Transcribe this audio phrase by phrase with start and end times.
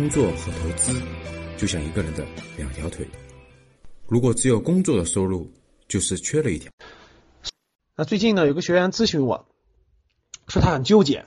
[0.00, 0.98] 工作和投资
[1.58, 2.24] 就像一个人的
[2.56, 3.06] 两条腿，
[4.08, 5.46] 如果只有工作的收入，
[5.88, 6.72] 就是缺了一条。
[7.96, 9.44] 那最近呢，有个学员咨询我，
[10.48, 11.26] 说他很纠结，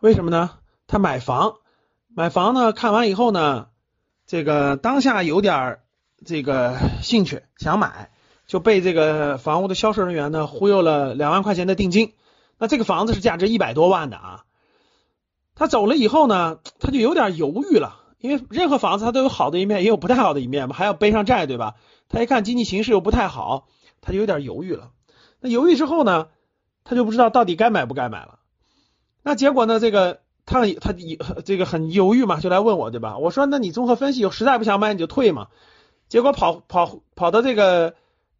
[0.00, 0.58] 为什么呢？
[0.86, 1.54] 他买房，
[2.14, 3.68] 买房呢，看完以后呢，
[4.26, 5.78] 这个当下有点
[6.22, 8.10] 这个兴趣想买，
[8.46, 12.12] 就被这个房屋的销售人员呢忽悠了两万块钱的定金。
[12.58, 14.44] 那这个房子是价值一百多万的啊。
[15.54, 21.74] 他走了以后呢，他就有点犹豫了，因为任何房子它都有好的一面，也有不太好的一面嘛，还要背上债，对吧？
[22.08, 23.66] 他一看经济形势又不太好，
[24.00, 24.92] 他就有点犹豫了。
[25.40, 26.28] 那犹豫之后呢，
[26.84, 28.38] 他就不知道到底该买不该买了。
[29.22, 30.94] 那结果呢，这个他他
[31.44, 33.18] 这个很犹豫嘛，就来问我，对吧？
[33.18, 35.48] 我说，那你综合分析，实在不想买你就退嘛。
[36.08, 37.94] 结果跑跑跑到这个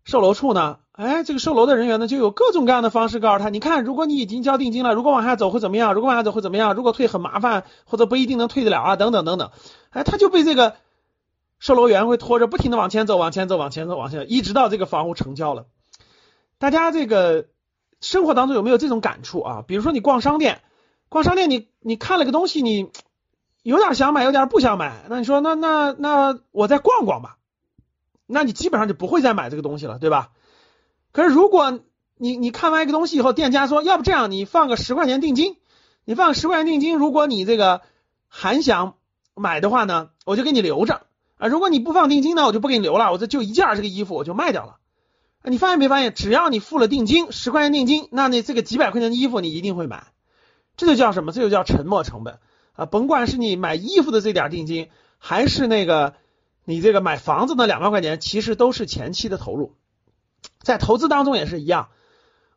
[0.04, 0.78] 售楼处呢。
[0.92, 5.94] 哎，这个售楼的人员呢，就有各种各样的方式告诉他，你看，如果你已经交定金了，如果往下走会怎么样？
[5.94, 6.74] 如果往下走会怎么样？
[6.74, 9.50] 如果退很麻烦，或者不一定能退得了啊，等等等等。
[9.88, 10.74] 哎，他就被这个
[11.58, 15.64] 售楼员会拖着，不停的往前走，往前走，往前走，往前，一直到这个房屋成交了。
[16.58, 17.46] 大家这个
[18.00, 19.64] 生活当中有没有这种感触啊？
[19.66, 20.60] 比如说你逛商店，
[21.08, 22.90] 逛商店，你你看了个东西，你
[23.62, 27.38] 有点想买，有点不想买，那你说，那那那我再逛逛吧，
[28.26, 30.30] 那你基本上就不会再买这个东西了，对吧？
[31.12, 31.80] 可是，如果
[32.16, 35.56] 你你看完一个东西以后，店家说，要不这样，你放个十块钱定金，
[36.04, 37.82] 你放十块钱定金，如果你这个
[38.28, 38.94] 还想
[39.34, 41.06] 买的话呢，我就给你留着
[41.36, 41.48] 啊。
[41.48, 44.76] 如果你不放定金呢，我就不给你留了，我这就一件这个衣服我就卖掉了。
[45.44, 50.06] 你发现没发现，只要你付了定金，十块钱定金，那你这个几百块钱的衣服你一定会买，
[50.76, 51.32] 这就叫什么？
[51.32, 52.38] 这就叫沉没成本
[52.74, 52.86] 啊！
[52.86, 56.14] 甭管是你买衣服的这点定金，还是那个
[56.64, 59.76] 你这个买房子的两万块钱，其实都是前期的投入。
[60.60, 61.88] 在投资当中也是一样，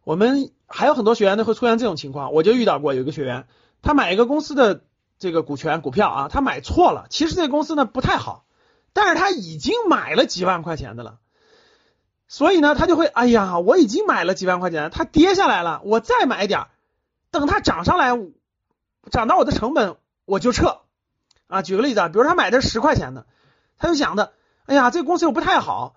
[0.04, 3.48] 我们还有很多学员呢会出现这种情况，我就遇到过有一个学员，
[3.82, 4.84] 他买一个公司的
[5.18, 8.46] 这个股权股票啊，他买错了，其实这个公司呢不太好，
[8.94, 11.18] 但是他已经买了几万块钱的了，
[12.28, 16.68] 所以呢他就会哎呀，我已经买了几万块钱，它跌下来了，我再买点，
[17.32, 18.12] 等它涨上来，
[19.10, 20.82] 涨到我的成本我就撤
[21.48, 21.62] 啊。
[21.62, 23.26] 举个例子啊，比如他买的十块钱的，
[23.78, 24.34] 他就想的，
[24.66, 25.96] 哎呀，这个公司又不太好。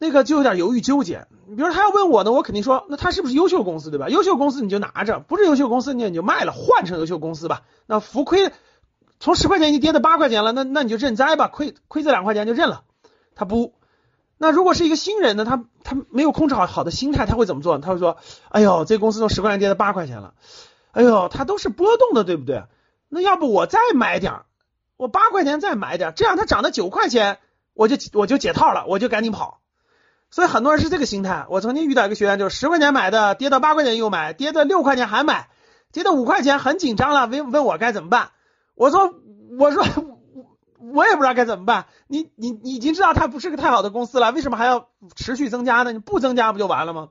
[0.00, 4.08] 那个就有点犹豫纠结，比如他要问我呢，我肯定说，那他是不是优秀公司，对吧？
[4.08, 7.62] 优秀公司你就拿着，不是优秀公司你你就卖了，换成优秀公司吧。
[7.86, 8.52] 那浮亏
[9.18, 12.84] 从十块钱已经跌到八块钱了，那那你就认栽吧，亏亏这两块钱就认了。
[13.34, 13.74] 他不，
[14.36, 17.76] 那如果是一个新人呢，他他没有控制好好的心态，他会怎么做？
[17.78, 18.18] 他会说，
[18.50, 20.34] 哎呦，这公司从十块钱跌到八块钱了，
[20.92, 22.62] 哎呦，它都是波动的，对不对？
[23.08, 24.42] 那要不我再买点，
[24.98, 27.38] 我八块钱再买点，这样它涨到九块钱，
[27.72, 29.60] 我就我就解套了，我就赶紧跑。
[30.30, 31.46] 所以很多人是这个心态。
[31.48, 35.48] 我曾经遇到一个学员，就是十块钱买的，跌到八块钱又买，跌到六块钱还买，
[35.90, 38.32] 跌到五块钱很紧张了，问问我该怎么办。
[38.74, 39.14] 我说
[39.58, 39.84] 我说
[40.78, 41.86] 我也不知道该怎么办。
[42.08, 45.92] 你你你已经知道它不是个太好的公司了，为什么还要持续增加呢？
[45.92, 47.08] 你不增加不就完了吗？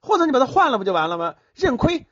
[0.00, 1.34] 或者你把它换了不就完了吗？
[1.54, 2.06] 认亏。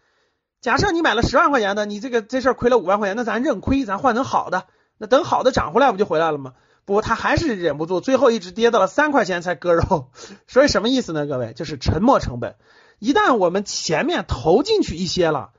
[0.60, 4.66] 假设你买了十万块钱的，你这个这事儿亏了五万块钱，那咱认亏，咱换成好的，
[4.98, 6.54] 那等好的涨回来不就回来了吗？
[6.84, 10.10] 不过他还是忍不住，最后一直跌到了三块钱才割肉。
[10.48, 11.26] 所以什么意思呢？
[11.26, 12.56] 各位，就是沉没成本。
[12.98, 15.52] 一旦我们前面投进去一些了，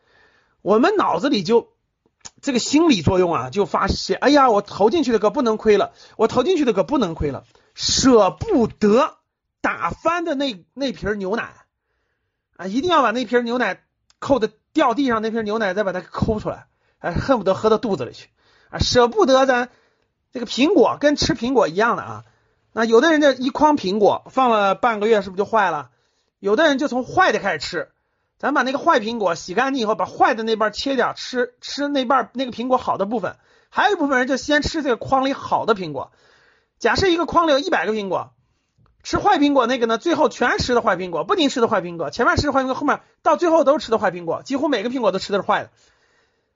[0.62, 1.70] 我们脑子里就
[2.42, 9.18] 这个心理作用啊，就发现，哎呀，我投进去的可不能亏了，我投进去的可不能亏了，舍不得
[9.62, 11.54] 打翻的那那瓶牛奶
[12.58, 13.84] 啊，一定要把那瓶牛奶
[14.20, 16.68] 扣的掉地上，那瓶牛奶再把它抠出来，
[17.00, 18.30] 哎，恨不得喝到肚子里去
[18.74, 19.70] 啊，舍不得咱。
[20.32, 22.24] 这个苹果跟吃苹果一样的啊，
[22.72, 25.92] 那有的人这一筐苹果放了半个月是不是就坏了？
[26.40, 27.92] 有的人就从坏的开始吃，
[28.40, 33.36] 咱把那个坏苹果洗干净以后，把坏的那半切掉，吃吃那半那个苹果好的部分，
[33.70, 36.12] 还有一部分人就先吃这个筐里好的苹果。
[36.80, 38.32] 假设一个筐里有一百个苹果，
[39.04, 45.70] 吃坏苹果那个呢，最后全吃的坏苹果，不仅吃的坏苹果，前面吃的坏苹果，后面到最后都吃的坏苹果，几乎每个苹果都吃的是坏的。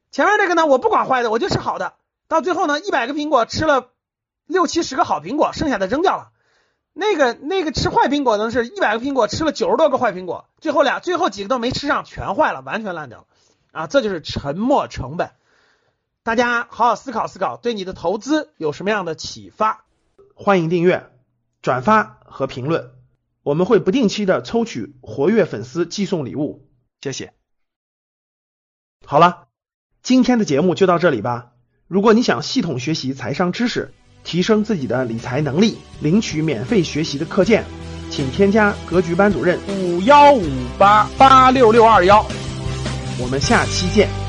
[0.10, 1.94] 前面这个呢，我不管坏的，我就吃好的。
[2.28, 3.92] 到最后呢，一百个苹果吃了
[4.46, 6.32] 六七十个好苹果，剩下的扔掉了。
[6.94, 13.28] 那个那个吃坏苹果的是一百个苹果吃了九十多个坏苹果，最后俩最后几个都没吃上，全坏了，完全烂掉了。
[13.72, 15.32] 啊，这就是沉没成本。
[16.24, 19.86] 大家好好思考思考，对你的投资有什么样的启发？
[20.34, 21.12] 欢迎订阅、
[21.62, 22.92] 转发和评论，
[23.44, 26.68] 我们会不定期的抽取活跃粉丝寄送礼物，
[27.00, 27.34] 谢谢。
[29.06, 29.48] 好了，
[30.02, 31.54] 今天的节目就到这里吧。
[31.88, 33.94] 如果你想系统学习财商知识，
[34.26, 37.64] 提升自己的理财能力，领取免费学习的课件，
[38.10, 40.44] 请添加格局班主任五幺五
[40.78, 42.26] 八八六六二幺，
[43.22, 44.27] 我们下期见。